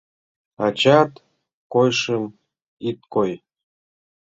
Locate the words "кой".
3.13-3.31